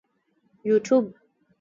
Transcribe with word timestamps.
یوټیوب 0.67 1.05